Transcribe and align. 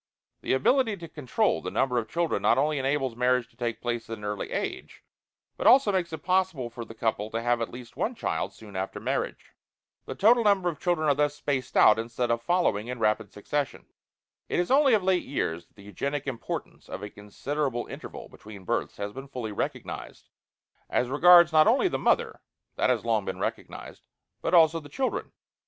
The 0.41 0.53
ability 0.53 0.97
to 0.97 1.07
control 1.07 1.61
the 1.61 1.69
number 1.69 1.99
of 1.99 2.09
children 2.09 2.41
not 2.41 2.57
only 2.57 2.79
enables 2.79 3.15
marriage 3.15 3.47
to 3.49 3.55
take 3.55 3.81
place 3.83 4.09
at 4.09 4.17
an 4.17 4.23
early 4.23 4.49
age, 4.49 5.03
but 5.57 5.67
also 5.67 5.91
makes 5.91 6.11
it 6.11 6.23
possible 6.23 6.71
for 6.71 6.83
the 6.83 6.95
couple 6.95 7.29
to 7.29 7.39
have 7.43 7.61
at 7.61 7.69
least 7.69 7.95
one 7.95 8.15
child 8.15 8.51
soon 8.51 8.75
after 8.75 8.99
marriage. 8.99 9.51
The 10.07 10.15
total 10.15 10.43
number 10.43 10.69
of 10.69 10.79
children 10.79 11.07
are 11.07 11.13
thus 11.13 11.35
spaced 11.35 11.77
out, 11.77 11.99
instead 11.99 12.31
of 12.31 12.41
following 12.41 12.87
in 12.87 12.97
rapid 12.97 13.31
succession. 13.31 13.85
It 14.49 14.59
is 14.59 14.71
only 14.71 14.95
of 14.95 15.03
late 15.03 15.21
years 15.23 15.67
that 15.67 15.75
the 15.75 15.83
eugenic 15.83 16.25
importance 16.25 16.89
of 16.89 17.03
a 17.03 17.09
considerable 17.11 17.85
interval 17.85 18.27
between 18.27 18.63
births 18.65 18.97
has 18.97 19.13
been 19.13 19.27
fully 19.27 19.51
recognized, 19.51 20.29
as 20.89 21.09
regards 21.09 21.51
not 21.53 21.67
only 21.67 21.87
the 21.87 21.99
mother 21.99 22.41
this 22.75 22.87
has 22.87 23.05
long 23.05 23.23
been 23.23 23.37
recognized 23.37 24.07
but 24.41 24.55
also 24.55 24.79
the 24.79 24.89
children. 24.89 25.31